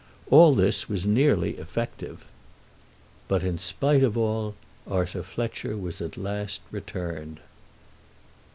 [0.31, 2.25] All this was nearly effective.
[3.27, 4.55] But, in spite of all,
[4.87, 7.39] Arthur Fletcher was at last returned.